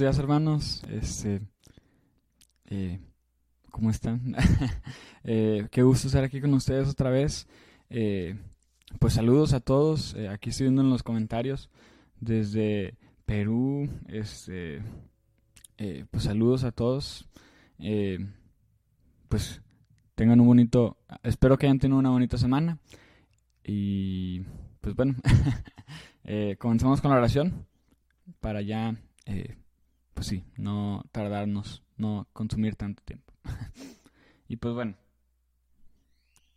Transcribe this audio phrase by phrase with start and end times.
[0.00, 0.82] Buenos días, hermanos.
[0.88, 1.42] Este,
[2.70, 3.00] eh,
[3.70, 4.34] ¿Cómo están?
[5.24, 7.46] eh, qué gusto estar aquí con ustedes otra vez.
[7.90, 8.34] Eh,
[8.98, 10.16] pues saludos a todos.
[10.30, 11.68] Aquí estoy viendo en los comentarios
[12.18, 12.96] desde
[13.26, 13.90] Perú.
[14.08, 14.80] Este,
[16.10, 17.28] pues saludos a todos.
[19.28, 19.60] pues
[20.14, 20.96] tengan un bonito.
[21.22, 22.78] Espero que hayan tenido una bonita semana.
[23.62, 24.46] Y
[24.80, 25.16] pues bueno,
[26.58, 27.66] comenzamos con la oración
[28.40, 28.96] para ya
[30.20, 33.32] pues sí, no tardarnos, no consumir tanto tiempo.
[34.48, 34.94] y pues bueno,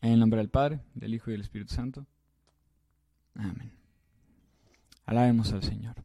[0.01, 2.05] en el nombre del Padre, del Hijo y del Espíritu Santo.
[3.35, 3.71] Amén.
[5.05, 5.95] Alabemos al Señor.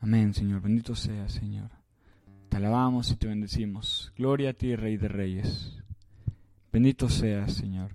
[0.00, 0.62] Amén, Señor.
[0.62, 1.70] Bendito sea, Señor.
[2.48, 4.10] Te alabamos y te bendecimos.
[4.16, 5.82] Gloria a ti, Rey de Reyes.
[6.72, 7.94] Bendito seas, Señor.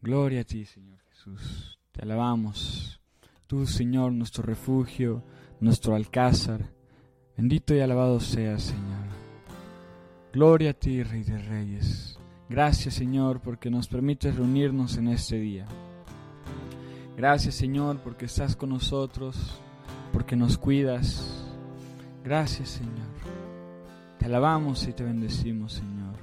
[0.00, 1.80] Gloria a ti, Señor Jesús.
[1.90, 3.00] Te alabamos.
[3.48, 5.24] Tú, Señor, nuestro refugio,
[5.58, 6.75] nuestro alcázar
[7.36, 9.06] Bendito y alabado seas, Señor.
[10.32, 12.18] Gloria a ti, Rey de Reyes.
[12.48, 15.66] Gracias, Señor, porque nos permites reunirnos en este día.
[17.14, 19.60] Gracias, Señor, porque estás con nosotros,
[20.14, 21.44] porque nos cuidas.
[22.24, 23.06] Gracias, Señor.
[24.18, 26.16] Te alabamos y te bendecimos, Señor,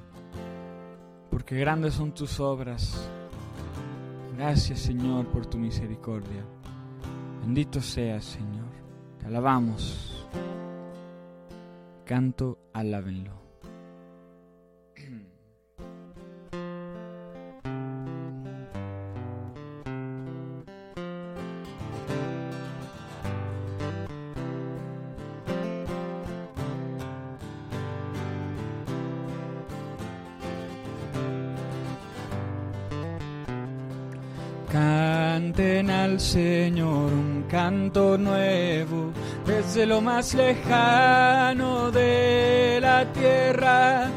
[1.30, 3.08] porque grandes son tus obras.
[4.36, 6.44] Gracias, Señor, por tu misericordia.
[7.40, 8.72] Bendito seas, Señor.
[9.20, 10.13] Te alabamos
[12.04, 13.32] canto, alábenlo.
[34.70, 39.12] Canten al Señor canto nuevo
[39.46, 44.10] desde lo más lejano de la tierra.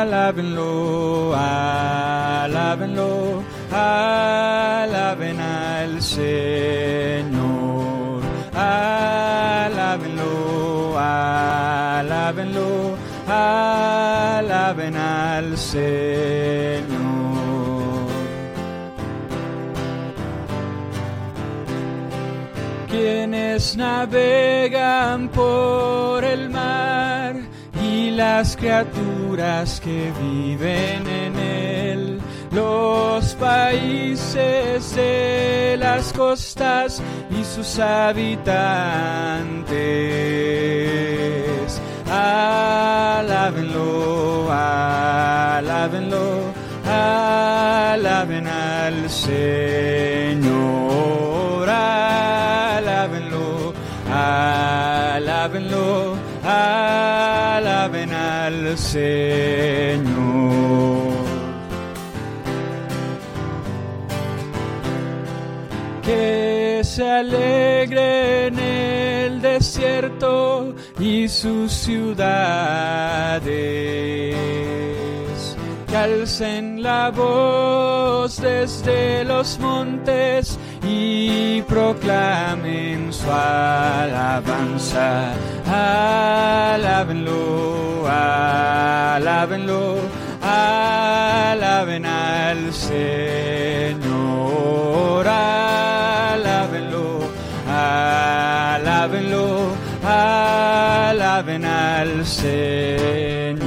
[0.00, 8.22] Alábenlo, alábenlo, alaben al Señor.
[8.54, 12.96] Alábenlo, alábenlo,
[13.28, 16.97] alaben al Señor.
[23.76, 27.34] Navegan por el mar
[27.82, 32.20] y las criaturas que viven en él,
[32.52, 38.48] los países de las costas y sus habitantes.
[42.08, 43.72] Alábenlo,
[44.52, 46.42] alábenlo,
[46.86, 50.47] alaben al Señor
[58.48, 60.08] al Señor.
[66.02, 73.44] Que se alegre en el desierto y sus ciudades,
[75.86, 85.34] que alcen la voz desde los montes y proclamen su alabanza.
[86.74, 87.77] Alábenlo,
[88.08, 89.98] alábenlo,
[90.42, 93.98] alaben al Señor.
[95.28, 97.20] Alábenlo,
[97.68, 99.68] alábenlo,
[100.04, 103.58] alaben al Señor.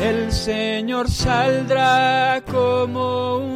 [0.00, 3.55] El Señor saldrá como un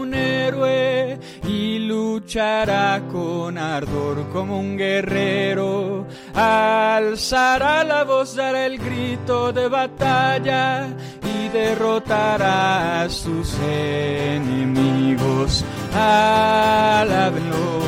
[2.31, 6.07] luchará con ardor como un guerrero.
[6.33, 10.91] Alzará la voz, dará el grito de batalla
[11.25, 15.65] y derrotará a sus enemigos.
[15.93, 17.81] Alábenlo,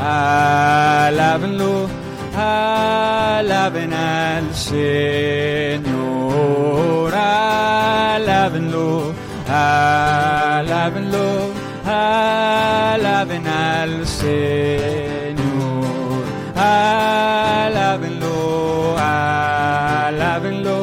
[0.00, 1.88] alábenlo,
[2.36, 5.88] alaben al Señor
[7.16, 9.12] alábenlo,
[9.48, 11.57] alábenlo,
[11.98, 15.36] alaben al Señor,
[16.56, 18.28] alábenlo,
[18.98, 20.78] alábenlo,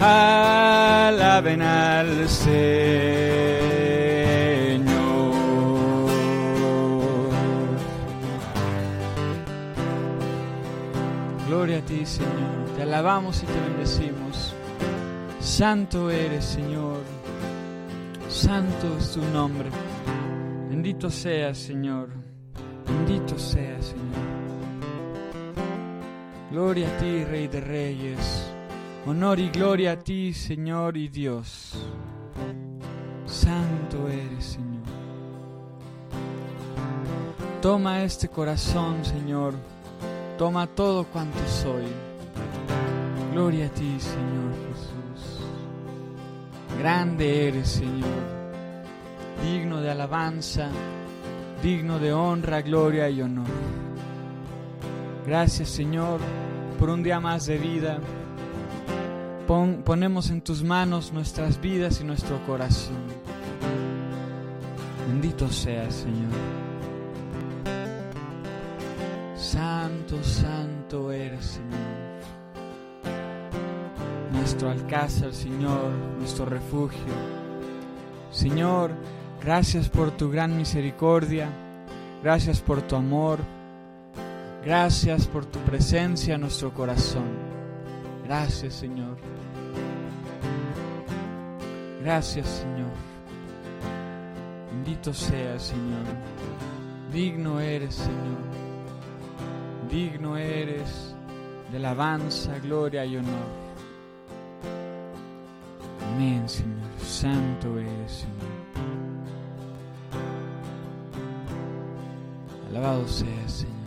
[0.00, 2.60] alaben al Señor.
[11.46, 12.30] Gloria a ti, Señor,
[12.76, 14.54] te alabamos y te bendecimos.
[15.40, 17.02] Santo eres, Señor.
[18.28, 19.70] Santo es tu nombre.
[20.82, 22.08] Bendito seas, Señor.
[22.86, 24.16] Bendito sea, Señor.
[26.50, 28.50] Gloria a ti, Rey de Reyes.
[29.04, 31.74] Honor y gloria a ti, Señor y Dios.
[33.26, 34.80] Santo eres, Señor.
[37.60, 39.52] Toma este corazón, Señor.
[40.38, 41.84] Toma todo cuanto soy.
[43.34, 45.44] Gloria a ti, Señor Jesús.
[46.78, 48.39] Grande eres, Señor.
[49.80, 50.68] De alabanza,
[51.62, 53.46] digno de honra, gloria y honor.
[55.26, 56.20] Gracias, Señor,
[56.78, 57.98] por un día más de vida.
[59.46, 62.98] ponemos en tus manos nuestras vidas y nuestro corazón.
[65.08, 66.30] Bendito seas, Señor.
[69.34, 72.20] Santo, santo eres, Señor.
[74.32, 77.14] Nuestro alcázar, Señor, nuestro refugio.
[78.30, 78.92] Señor,
[79.42, 81.48] gracias por tu gran misericordia.
[82.22, 83.38] Gracias por tu amor.
[84.64, 87.24] Gracias por tu presencia en nuestro corazón.
[88.24, 89.16] Gracias, Señor.
[92.02, 92.90] Gracias, Señor.
[94.70, 96.04] Bendito seas, Señor.
[97.12, 98.50] Digno eres, Señor.
[99.90, 101.14] Digno eres
[101.70, 103.48] de alabanza, gloria y honor.
[106.14, 106.90] Amén, Señor.
[107.02, 108.49] Santo eres, Señor.
[112.70, 113.79] Alabado seas, Señor.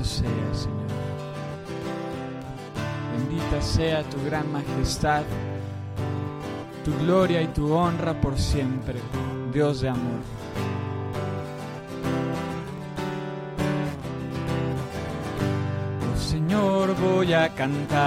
[0.00, 0.80] Bendito Señor.
[3.12, 5.24] Bendita sea tu gran majestad
[6.84, 9.00] tu gloria y tu honra por siempre,
[9.52, 10.20] Dios de amor.
[16.12, 17.98] Oh Señor, voy a cantar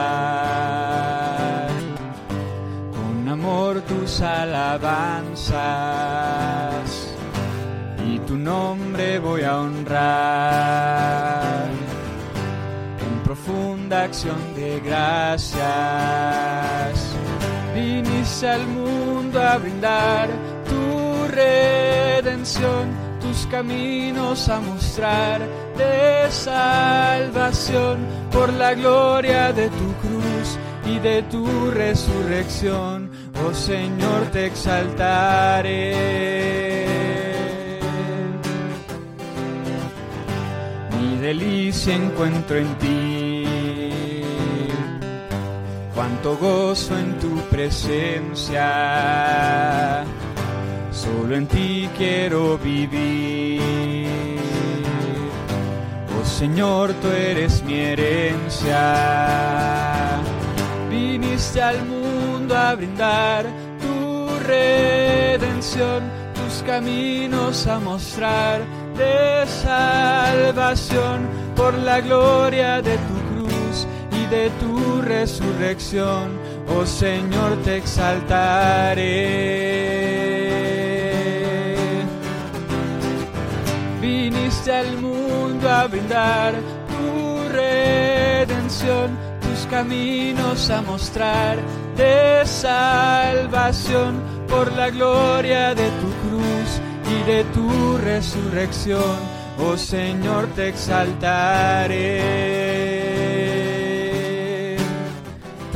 [2.92, 5.54] con amor tus alabanzas
[8.07, 11.02] y tu nombre voy a honrar
[14.03, 15.63] acción de gracias
[17.73, 20.29] viniste al mundo a brindar
[20.67, 22.89] tu redención,
[23.19, 25.41] tus caminos a mostrar
[25.77, 28.00] de salvación
[28.31, 33.09] por la gloria de tu cruz y de tu resurrección.
[33.45, 35.95] Oh Señor, te exaltaré.
[40.99, 43.12] Mi delicia encuentro en ti
[45.94, 48.63] cuánto gozo en tu presencia.
[50.92, 53.59] Solo en ti quiero vivir.
[56.19, 58.81] Oh Señor, tú eres mi herencia.
[60.90, 63.45] Viniste al mundo a brindar
[63.81, 68.62] tu redención, tus caminos a mostrar
[68.97, 73.12] de salvación por la gloria de tu
[74.33, 76.40] de tu resurrección,
[76.75, 79.04] oh Señor, te exaltaré.
[84.02, 86.56] Viniste al mundo a brindar
[86.94, 91.59] tu redención, tus caminos a mostrar
[91.95, 96.81] de salvación por la gloria de tu cruz
[97.16, 99.16] y de tu resurrección,
[99.59, 102.72] oh Señor, te exaltaré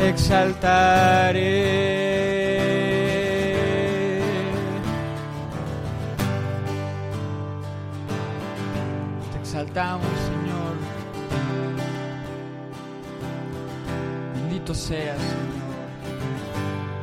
[0.10, 1.42] exaltaré.
[9.32, 10.74] Te exaltamos, Señor.
[14.36, 15.58] Bendito seas, Señor.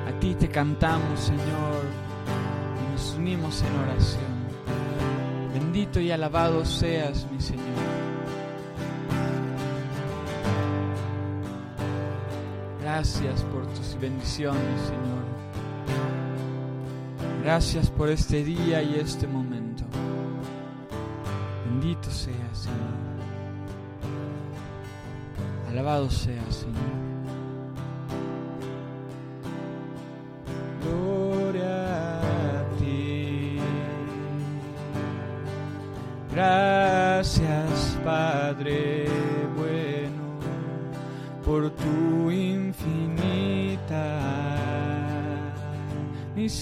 [0.09, 1.85] A ti te cantamos, Señor,
[2.79, 4.35] y nos unimos en oración.
[5.53, 7.94] Bendito y alabado seas, mi Señor.
[12.95, 15.25] Gracias por tus bendiciones, Señor.
[17.43, 19.83] Gracias por este día y este momento.
[21.67, 22.79] Bendito seas, Señor.
[25.69, 27.04] Alabado seas, Señor.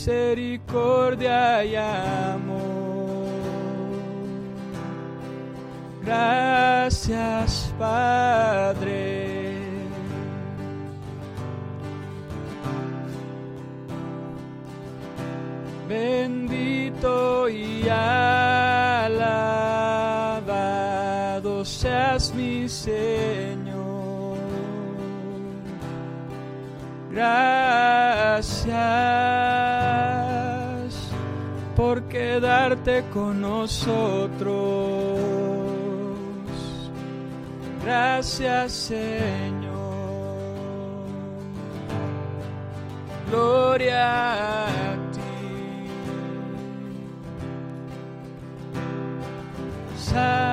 [0.02, 3.28] Misericordia y amor.
[6.02, 9.52] Gracias, Padre.
[15.88, 19.14] Bendito y alabado
[21.64, 24.38] seas mi Señor.
[27.12, 29.01] Gracias
[32.12, 34.52] quedarte con nosotros.
[37.83, 39.73] Gracias Señor.
[43.31, 44.73] Gloria a
[49.97, 50.51] Santo,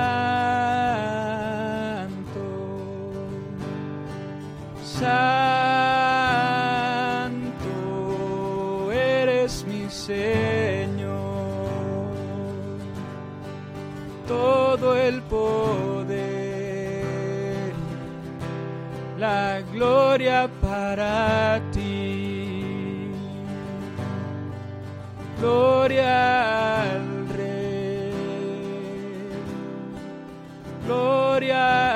[15.10, 16.22] el poder,
[19.18, 23.10] la gloria para ti.
[25.40, 27.20] Gloria al
[30.86, 31.89] gloria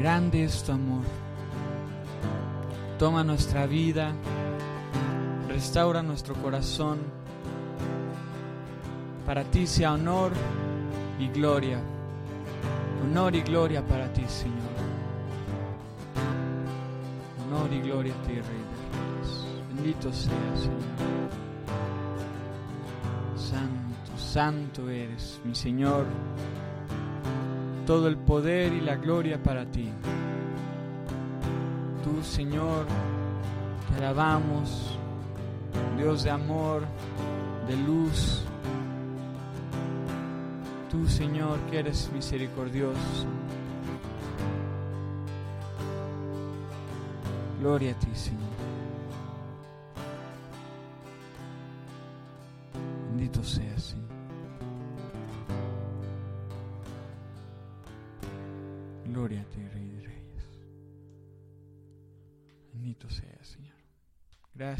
[0.00, 1.04] grande es tu amor.
[2.98, 4.14] Toma nuestra vida
[5.60, 7.00] restaura nuestro corazón.
[9.26, 10.32] Para ti sea honor
[11.18, 11.78] y gloria.
[13.04, 14.56] Honor y gloria para ti, Señor.
[17.44, 19.44] Honor y gloria a ti, Rey de Reyes.
[19.74, 20.80] Bendito sea, Señor.
[23.36, 26.06] Santo, santo eres, mi Señor.
[27.90, 29.90] Todo el poder y la gloria para ti.
[32.04, 32.86] Tú, Señor,
[33.88, 34.96] te alabamos,
[35.98, 36.84] Dios de amor,
[37.66, 38.44] de luz.
[40.88, 43.26] Tú, Señor, que eres misericordioso.
[47.58, 48.49] Gloria a ti, Señor.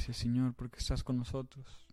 [0.01, 1.87] Gracias Señor porque estás con nosotros.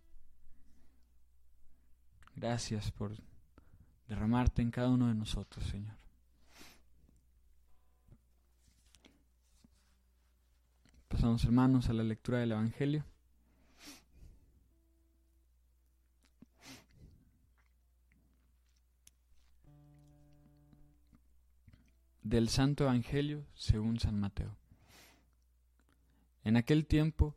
[2.34, 3.14] Gracias por
[4.06, 5.94] derramarte en cada uno de nosotros, Señor.
[11.08, 13.04] Pasamos hermanos a la lectura del Evangelio.
[22.22, 24.56] Del Santo Evangelio según San Mateo.
[26.42, 27.36] En aquel tiempo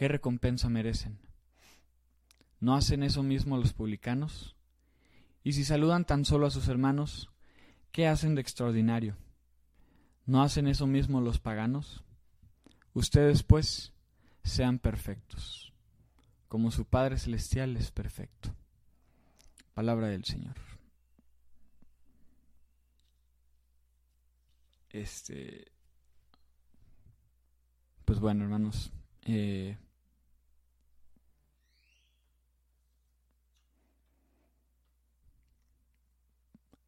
[0.00, 1.18] ¿qué recompensa merecen?
[2.58, 4.56] ¿No hacen eso mismo los publicanos?
[5.44, 7.28] Y si saludan tan solo a sus hermanos,
[7.92, 9.18] ¿qué hacen de extraordinario?
[10.24, 12.02] ¿No hacen eso mismo los paganos?
[12.94, 13.92] Ustedes, pues,
[14.42, 15.74] sean perfectos,
[16.48, 18.56] como su Padre Celestial es perfecto.
[19.74, 20.56] Palabra del Señor.
[24.88, 25.70] Este.
[28.06, 28.90] Pues bueno, hermanos.
[29.26, 29.76] Eh,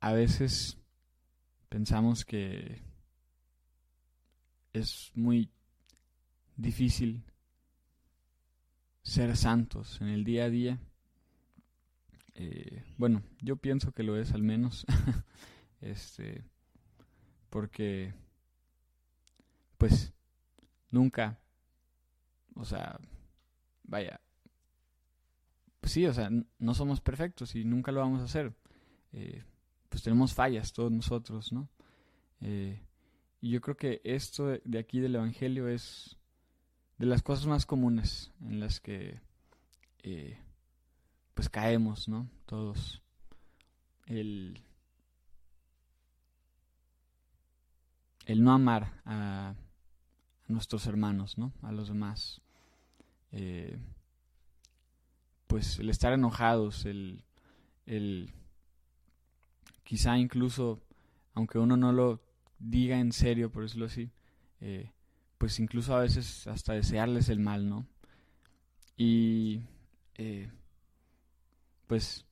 [0.03, 0.79] a veces
[1.69, 2.83] pensamos que
[4.73, 5.49] es muy
[6.57, 7.23] difícil
[9.05, 10.81] ser santos en el día a día.
[12.35, 14.85] Eh, bueno, yo pienso que lo es al menos.
[15.81, 16.43] este,
[17.49, 18.13] porque,
[19.79, 20.13] pues,
[20.91, 21.39] nunca,
[22.57, 22.99] o sea,
[23.85, 24.21] vaya,
[25.85, 26.29] sí, o sea,
[26.59, 28.53] no somos perfectos y nunca lo vamos a hacer.
[29.13, 29.45] Eh,
[29.93, 31.69] pues tenemos fallas todos nosotros, ¿no?
[32.41, 32.81] Eh,
[33.43, 36.17] y yo creo que esto de aquí del Evangelio es
[36.97, 39.21] de las cosas más comunes en las que
[40.03, 40.39] eh,
[41.35, 42.31] pues caemos, ¿no?
[42.47, 43.03] Todos.
[44.07, 44.63] El,
[48.25, 49.55] el no amar a,
[50.49, 51.53] nuestros hermanos, ¿no?
[51.61, 52.41] A los demás.
[53.31, 53.79] Eh,
[55.49, 57.25] pues el estar enojados, el,
[57.85, 58.33] el
[59.93, 60.81] quizá incluso,
[61.35, 62.23] aunque uno no lo
[62.59, 64.11] diga en serio, por decirlo así,
[64.63, 64.91] eh,
[65.37, 67.87] pues incluso a veces hasta desearles el mal, ¿no?
[68.97, 69.61] Y
[70.15, 70.51] eh,
[71.87, 72.25] pues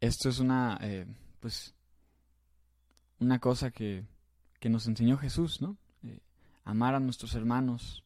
[0.00, 1.06] esto es una eh,
[1.38, 1.76] pues
[3.20, 4.04] una cosa que,
[4.58, 5.76] que, nos enseñó Jesús, ¿no?
[6.64, 8.02] Amar a nuestros hermanos,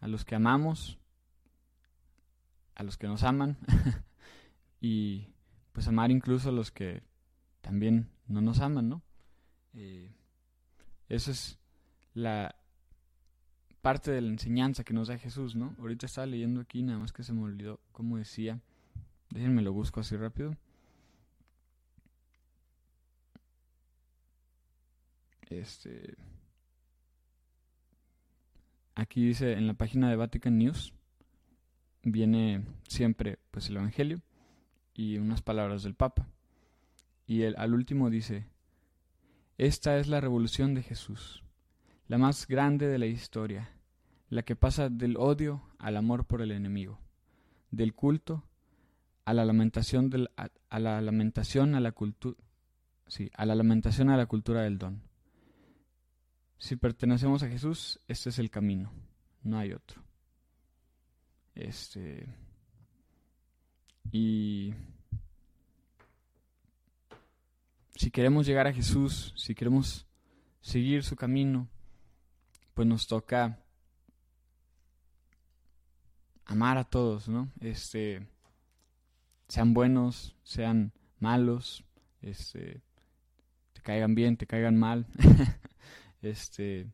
[0.00, 0.98] a los que amamos,
[2.78, 3.58] a los que nos aman
[4.80, 5.26] y
[5.72, 7.02] pues amar incluso a los que
[7.60, 9.02] también no nos aman, ¿no?
[9.74, 10.14] Eh,
[11.08, 11.58] eso es
[12.14, 12.54] la
[13.82, 15.74] parte de la enseñanza que nos da Jesús, ¿no?
[15.78, 18.60] Ahorita estaba leyendo aquí, nada más que se me olvidó cómo decía.
[19.30, 20.56] Déjenme lo busco así rápido.
[25.50, 26.16] Este.
[28.94, 30.92] Aquí dice en la página de Vatican News
[32.02, 34.20] viene siempre pues el Evangelio
[34.94, 36.28] y unas palabras del Papa.
[37.26, 38.46] Y el, al último dice,
[39.58, 41.44] esta es la revolución de Jesús,
[42.06, 43.70] la más grande de la historia,
[44.30, 46.98] la que pasa del odio al amor por el enemigo,
[47.70, 48.44] del culto
[49.24, 52.38] a la lamentación, del, a, la lamentación a la cultura,
[53.06, 55.02] sí, a la lamentación a la cultura del don.
[56.56, 58.90] Si pertenecemos a Jesús, este es el camino,
[59.42, 60.07] no hay otro.
[61.58, 62.26] Este
[64.12, 64.74] y
[67.96, 70.06] si queremos llegar a Jesús, si queremos
[70.60, 71.68] seguir su camino,
[72.74, 73.58] pues nos toca
[76.44, 77.50] amar a todos, ¿no?
[77.60, 78.24] Este
[79.48, 81.84] sean buenos, sean malos,
[82.22, 82.82] este
[83.72, 85.06] te caigan bien, te caigan mal.
[86.22, 86.86] este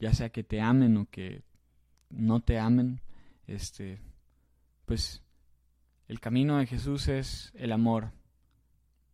[0.00, 1.42] ya sea que te amen o que
[2.08, 3.02] no te amen,
[3.48, 4.00] este
[4.84, 5.22] pues
[6.06, 8.12] el camino de Jesús es el amor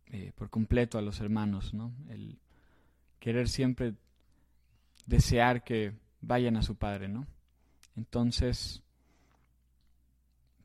[0.07, 1.93] eh, por completo a los hermanos, ¿no?
[2.07, 2.39] El
[3.19, 3.95] querer siempre
[5.05, 7.27] desear que vayan a su Padre, ¿no?
[7.95, 8.81] Entonces,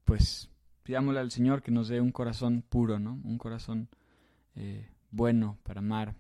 [0.04, 0.50] pues
[0.82, 3.20] pidámosle al Señor que nos dé un corazón puro, ¿no?
[3.24, 3.88] Un corazón
[4.54, 6.14] eh, bueno para amar,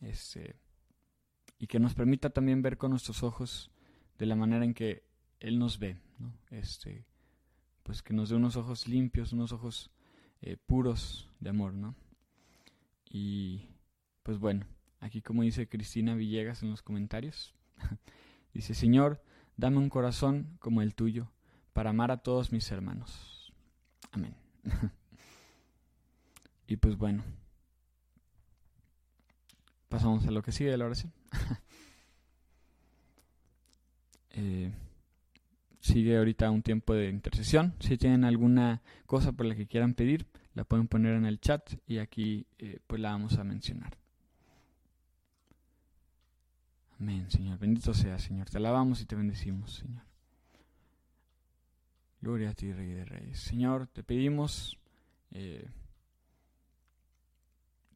[0.00, 0.56] este,
[1.58, 3.70] y que nos permita también ver con nuestros ojos
[4.18, 5.04] de la manera en que
[5.42, 6.32] Él nos ve, ¿no?
[6.50, 7.04] Este,
[7.82, 9.90] pues que nos dé unos ojos limpios, unos ojos
[10.40, 11.96] eh, puros de amor, ¿no?
[13.10, 13.66] Y
[14.22, 14.66] pues bueno,
[15.00, 17.56] aquí como dice Cristina Villegas en los comentarios,
[18.54, 19.20] dice, Señor,
[19.56, 21.32] dame un corazón como el tuyo
[21.72, 23.52] para amar a todos mis hermanos.
[24.12, 24.36] Amén.
[26.68, 27.24] y pues bueno,
[29.88, 31.12] pasamos a lo que sigue de la oración.
[34.30, 34.72] eh,
[35.82, 37.74] sigue ahorita un tiempo de intercesión.
[37.80, 41.74] Si tienen alguna cosa por la que quieran pedir, la pueden poner en el chat
[41.86, 43.98] y aquí eh, pues la vamos a mencionar.
[46.98, 47.58] Amén, Señor.
[47.58, 48.48] Bendito sea, Señor.
[48.48, 50.04] Te alabamos y te bendecimos, Señor.
[52.20, 53.40] Gloria a ti, Rey de Reyes.
[53.40, 54.78] Señor, te pedimos,
[55.32, 55.68] eh,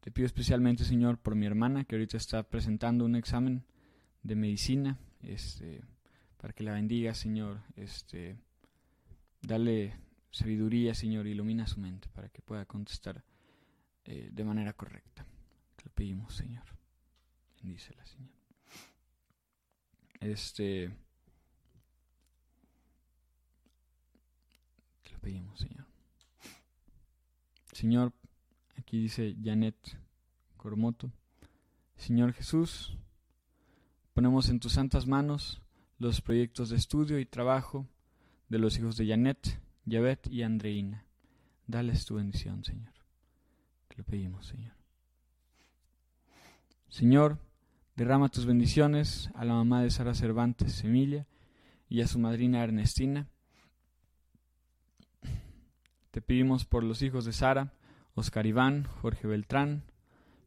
[0.01, 3.63] te pido especialmente, Señor, por mi hermana que ahorita está presentando un examen
[4.23, 4.99] de medicina.
[5.21, 5.85] Este,
[6.37, 7.61] para que la bendiga, Señor.
[7.75, 8.37] Este,
[9.41, 9.95] dale
[10.31, 13.23] sabiduría, Señor, ilumina su mente para que pueda contestar
[14.05, 15.25] eh, de manera correcta.
[15.75, 16.63] Te lo pedimos, Señor.
[17.61, 18.31] Bendícela, Señor.
[20.19, 20.91] Este.
[25.03, 25.85] Te lo pedimos, Señor.
[27.73, 28.13] Señor,
[28.75, 29.75] aquí dice Janet
[30.55, 31.11] Cormoto.
[31.95, 32.97] Señor Jesús,
[34.13, 35.61] ponemos en tus santas manos
[35.99, 37.87] los proyectos de estudio y trabajo
[38.49, 41.05] de los hijos de Janet, Yabet y Andreina.
[41.65, 42.93] Dales tu bendición, Señor.
[43.87, 44.73] Te lo pedimos, Señor.
[46.87, 47.39] Señor,
[47.95, 51.25] derrama tus bendiciones a la mamá de Sara Cervantes, Emilia,
[51.89, 53.27] y a su madrina Ernestina.
[56.11, 57.73] Te pedimos por los hijos de Sara,
[58.13, 59.83] Oscar Iván, Jorge Beltrán,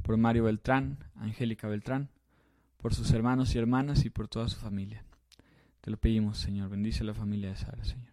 [0.02, 2.08] por Mario Beltrán, Angélica Beltrán,
[2.78, 5.04] por sus hermanos y hermanas y por toda su familia.
[5.80, 6.68] Te lo pedimos, Señor.
[6.68, 8.12] Bendice la familia de Sara, Señor.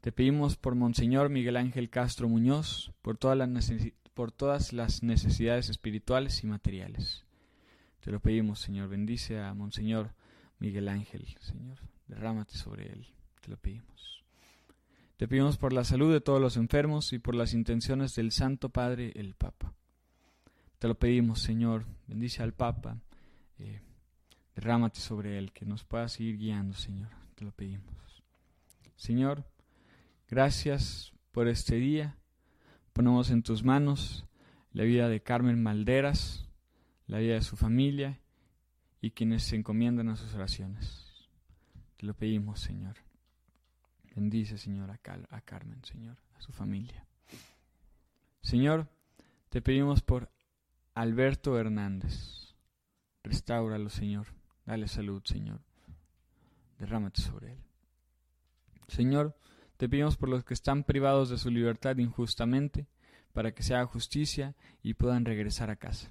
[0.00, 3.18] Te pedimos por Monseñor Miguel Ángel Castro Muñoz, por,
[4.14, 7.24] por todas las necesidades espirituales y materiales.
[8.00, 8.88] Te lo pedimos, Señor.
[8.88, 10.12] Bendice a Monseñor
[10.58, 11.78] Miguel Ángel, Señor.
[12.08, 13.06] Derrámate sobre él.
[13.40, 14.24] Te lo pedimos.
[15.16, 18.70] Te pedimos por la salud de todos los enfermos y por las intenciones del Santo
[18.70, 19.72] Padre, el Papa.
[20.80, 21.86] Te lo pedimos, Señor.
[22.08, 22.98] Bendice al Papa.
[23.60, 23.80] Eh,
[24.54, 27.10] derrámate sobre él, que nos pueda seguir guiando, Señor.
[27.34, 28.22] Te lo pedimos.
[28.96, 29.44] Señor,
[30.28, 32.16] gracias por este día.
[32.92, 34.26] Ponemos en tus manos
[34.72, 36.48] la vida de Carmen Malderas,
[37.06, 38.20] la vida de su familia
[39.00, 41.28] y quienes se encomiendan a sus oraciones.
[41.96, 42.96] Te lo pedimos, Señor.
[44.14, 44.98] Bendice, Señor, a,
[45.40, 47.06] Carmen, Señor, a su familia.
[48.42, 48.88] Señor,
[49.48, 50.30] te pedimos por
[50.94, 52.54] Alberto Hernández.
[53.22, 54.26] Restáuralo, Señor.
[54.66, 55.60] Dale salud, Señor.
[56.78, 57.58] Derrámate sobre él.
[58.88, 59.36] Señor,
[59.76, 62.86] te pedimos por los que están privados de su libertad injustamente,
[63.32, 66.10] para que se haga justicia y puedan regresar a casa.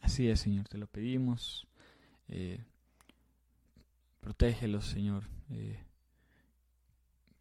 [0.00, 1.68] Así es, Señor, te lo pedimos.
[2.28, 2.64] Eh,
[4.20, 5.24] protégelos, Señor.
[5.50, 5.78] Eh,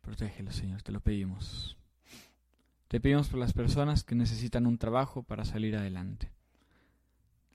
[0.02, 1.78] protégelos, Señor, te lo pedimos.
[2.88, 6.30] Te pedimos por las personas que necesitan un trabajo para salir adelante.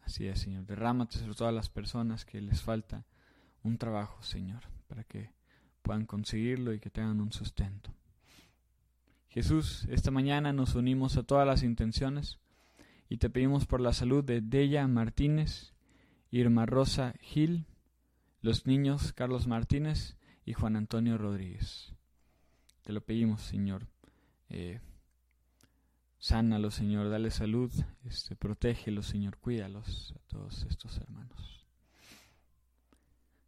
[0.06, 0.64] Así es, Señor.
[0.64, 3.04] Derrámate sobre todas las personas que les falta
[3.64, 5.32] un trabajo, Señor, para que
[5.82, 7.92] puedan conseguirlo y que tengan un sustento.
[9.28, 12.38] Jesús, esta mañana nos unimos a todas las intenciones
[13.08, 15.74] y te pedimos por la salud de Deya Martínez,
[16.30, 17.66] Irma Rosa Gil,
[18.40, 21.92] los niños Carlos Martínez y Juan Antonio Rodríguez.
[22.82, 23.88] Te lo pedimos, Señor.
[24.50, 24.80] Eh,
[26.26, 27.70] Sánalos, Señor, dale salud,
[28.04, 31.64] este, protégelos, Señor, cuídalos a todos estos hermanos.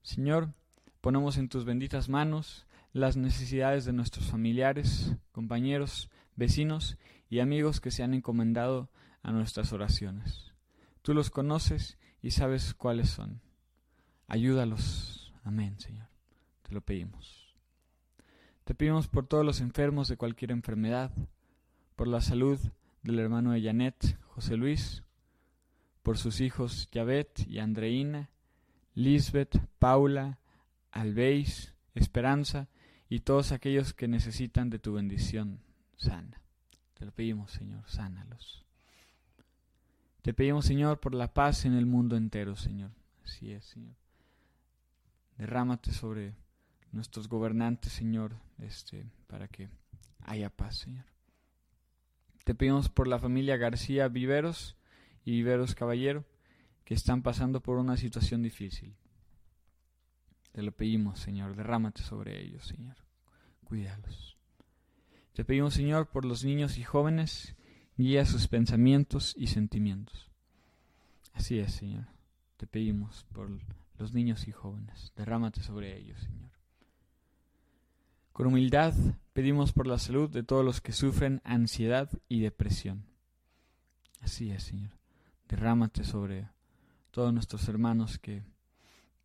[0.03, 0.55] Señor,
[1.01, 7.91] ponemos en tus benditas manos las necesidades de nuestros familiares, compañeros, vecinos y amigos que
[7.91, 8.93] se han encomendado
[9.25, 10.53] a nuestras oraciones.
[11.03, 13.41] Tú los conoces y sabes cuáles son.
[14.29, 15.35] Ayúdalos.
[15.43, 16.07] Amén, Señor.
[16.63, 17.57] Te lo pedimos.
[18.63, 21.11] Te pedimos por todos los enfermos de cualquier enfermedad,
[21.99, 22.61] por la salud
[23.03, 25.03] del hermano de Janet, José Luis,
[26.05, 28.31] por sus hijos Yavet y Andreina,
[28.95, 30.39] Lisbeth, Paula,
[30.93, 32.69] Albeis, Esperanza
[33.09, 35.59] y todos aquellos que necesitan de tu bendición
[35.97, 36.41] sana.
[36.95, 38.65] Te lo pedimos, Señor, sánalos.
[40.23, 42.93] Te pedimos, Señor, por la paz en el mundo entero, Señor.
[43.25, 43.97] Así es, Señor.
[45.37, 46.37] Derrámate sobre
[46.93, 49.69] nuestros gobernantes, Señor, este, para que
[50.21, 51.05] haya paz, Señor.
[52.49, 54.75] Te pedimos por la familia García Viveros
[55.23, 56.25] y Viveros Caballero,
[56.87, 58.97] que están pasando por una situación difícil.
[60.53, 62.97] Te lo pedimos, Señor, derrámate sobre ellos, Señor.
[63.65, 64.39] Cuídalos.
[65.35, 67.55] Te pedimos, Señor, por los niños y jóvenes,
[67.99, 70.31] guía sus pensamientos y sentimientos.
[71.35, 72.07] Así es, Señor.
[72.57, 73.51] Te pedimos por
[73.99, 76.58] los niños y jóvenes, derrámate sobre ellos, Señor.
[78.39, 78.95] Con humildad
[79.33, 83.05] pedimos por la salud de todos los que sufren ansiedad y depresión.
[84.21, 84.93] Así es, Señor.
[85.49, 86.49] Derrámate sobre
[87.11, 88.45] todos nuestros hermanos que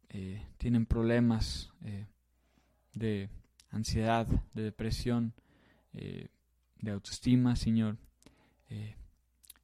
[0.10, 2.08] eh, tienen problemas eh,
[2.95, 3.30] de
[3.69, 5.36] ansiedad, de depresión,
[5.93, 6.30] eh,
[6.80, 7.99] de autoestima, Señor.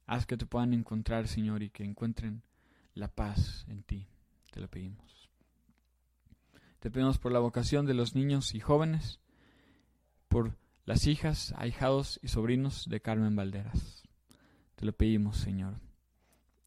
[0.06, 2.44] haz que te puedan encontrar, Señor, y que encuentren
[2.94, 4.06] la paz en ti.
[4.52, 5.28] Te lo pedimos.
[6.78, 9.18] Te pedimos por la vocación de los niños y jóvenes
[10.30, 14.04] por las hijas, ahijados y sobrinos de Carmen Valderas.
[14.76, 15.74] Te lo pedimos, Señor.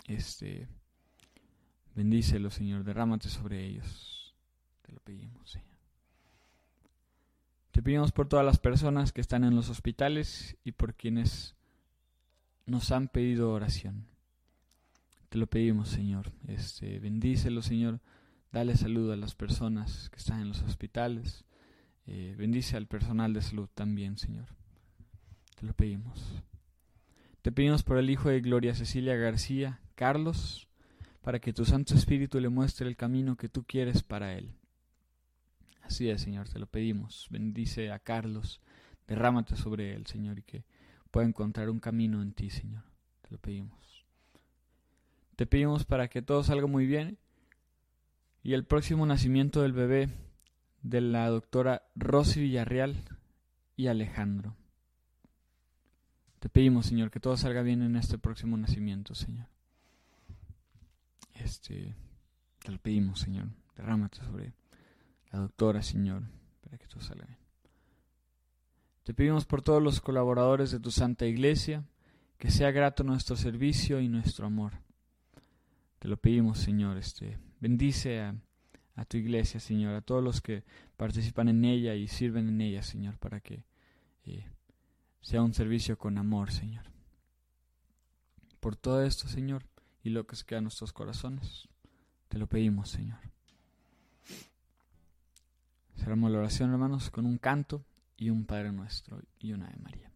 [0.06, 0.68] Este,
[1.96, 4.36] bendícelo, Señor, derrámate sobre ellos.
[4.82, 5.78] Te lo pedimos, Señor.
[7.72, 11.56] Te pedimos por todas las personas que están en los hospitales y por quienes
[12.66, 14.06] nos han pedido oración.
[15.30, 16.34] Te lo pedimos, Señor.
[16.48, 18.02] Este, bendícelo, Señor.
[18.52, 21.46] Dale salud a las personas que están en los hospitales
[22.06, 24.48] eh, bendice al personal de salud también, Señor.
[25.56, 26.44] Te lo pedimos.
[27.42, 30.68] Te pedimos por el Hijo de Gloria Cecilia García, Carlos,
[31.22, 34.54] para que tu Santo Espíritu le muestre el camino que tú quieres para él.
[35.82, 37.28] Así es, Señor, te lo pedimos.
[37.30, 38.62] Bendice a Carlos,
[39.08, 40.64] derrámate sobre él, Señor, y que
[41.12, 42.84] pueda encontrar un camino en ti, Señor.
[43.22, 44.06] Te lo pedimos.
[45.36, 47.18] Te pedimos para que todo salga muy bien
[48.44, 50.10] y el próximo nacimiento del bebé
[50.84, 53.04] de la doctora Rosy Villarreal
[53.76, 54.56] y Alejandro.
[56.40, 59.48] Te pedimos, Señor, que todo salga bien en este próximo nacimiento, Señor.
[61.36, 61.96] Este,
[62.60, 63.48] Te lo pedimos, Señor.
[63.76, 64.54] Derrámate sobre
[65.32, 66.24] la doctora, Señor,
[66.62, 67.40] para que todo salga bien.
[69.04, 71.86] Te pedimos por todos los colaboradores de tu Santa Iglesia,
[72.38, 74.74] que sea grato nuestro servicio y nuestro amor.
[76.00, 76.98] Te lo pedimos, Señor.
[76.98, 78.36] Este, bendice a,
[78.96, 80.64] a tu iglesia, Señor, a todos los que
[80.98, 83.64] participan en ella y sirven en ella, Señor, para que
[84.26, 84.46] eh,
[85.22, 86.86] sea un servicio con amor, Señor.
[88.60, 89.66] Por todo esto, Señor,
[90.04, 91.68] y lo que se queda en nuestros corazones,
[92.28, 93.20] te lo pedimos, Señor.
[95.98, 97.86] Cerramos la oración, hermanos, con un canto
[98.18, 100.13] y un Padre Nuestro y una de María.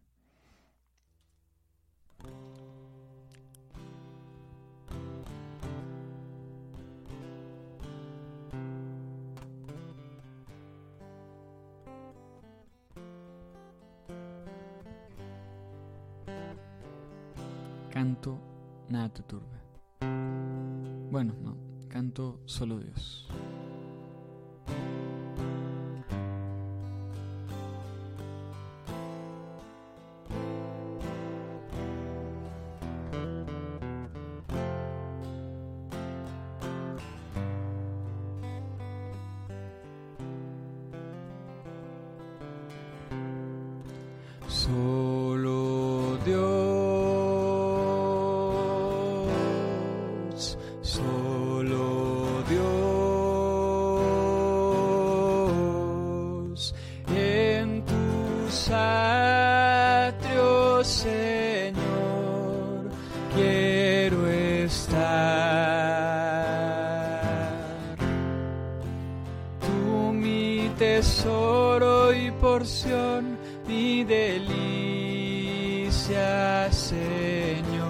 [21.10, 21.56] Bueno, no,
[21.88, 23.28] canto solo Dios.
[76.88, 77.84] Señor.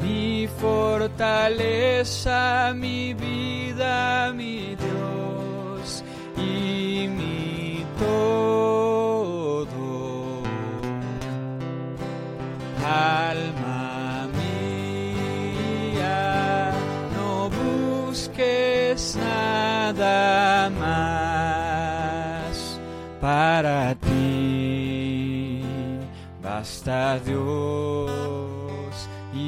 [0.00, 2.38] Mi fortaleza,
[2.74, 2.95] mi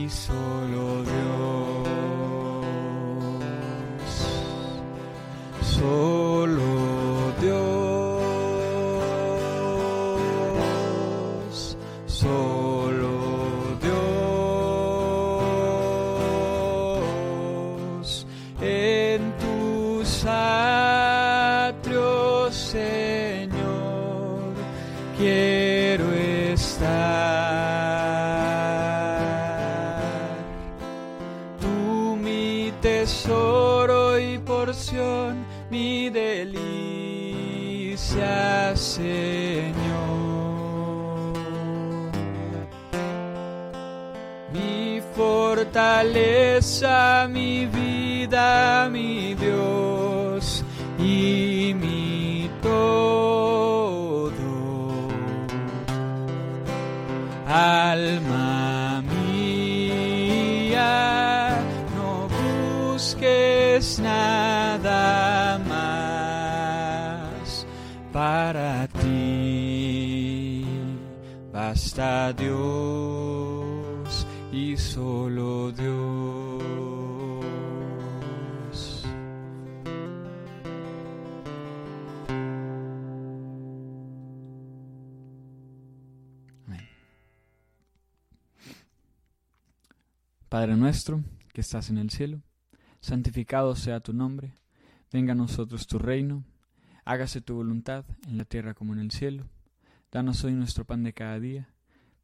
[0.08, 0.30] Dios
[57.50, 60.76] Alma mía,
[61.96, 66.86] no busques nada más
[68.12, 70.62] para ti.
[71.50, 76.17] Basta Dios y solo Dios.
[90.58, 92.42] Padre nuestro, que estás en el cielo,
[92.98, 94.54] santificado sea tu nombre,
[95.12, 96.42] venga a nosotros tu reino,
[97.04, 99.46] hágase tu voluntad en la tierra como en el cielo.
[100.10, 101.68] Danos hoy nuestro pan de cada día,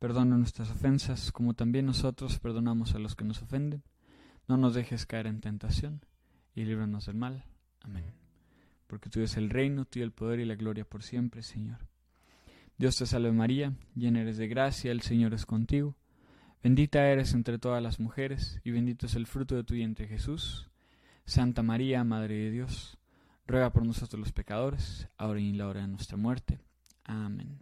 [0.01, 3.85] perdona nuestras ofensas como también nosotros perdonamos a los que nos ofenden.
[4.49, 6.05] No nos dejes caer en tentación
[6.57, 7.45] y líbranos del mal.
[7.83, 8.15] Amén.
[8.89, 11.87] Porque tú es el reino, tuyo el poder y la gloria por siempre, Señor.
[12.79, 15.95] Dios te salve María, llena eres de gracia, el Señor es contigo.
[16.65, 20.71] Bendita eres entre todas las mujeres, y bendito es el fruto de tu vientre Jesús.
[21.27, 22.97] Santa María, Madre de Dios,
[23.47, 26.59] ruega por nosotros los pecadores, ahora y en la hora de nuestra muerte.
[27.05, 27.59] Amén.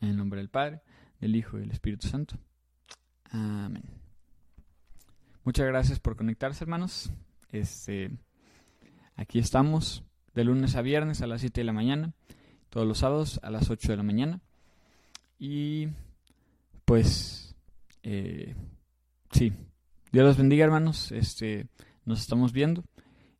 [0.00, 0.82] En el nombre del Padre,
[1.18, 2.38] del Hijo y del Espíritu Santo.
[3.32, 3.82] Amén.
[5.42, 7.12] Muchas gracias por conectarse, hermanos.
[7.50, 8.12] Este,
[9.16, 12.14] aquí estamos de lunes a viernes a las 7 de la mañana,
[12.70, 14.40] todos los sábados a las 8 de la mañana.
[15.36, 15.88] Y
[16.84, 17.54] pues
[18.02, 18.54] eh,
[19.32, 19.52] sí,
[20.12, 21.68] Dios los bendiga hermanos, este,
[22.04, 22.84] nos estamos viendo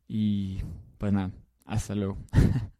[0.07, 0.59] y
[0.97, 1.31] pues nada,
[1.65, 2.17] hasta luego.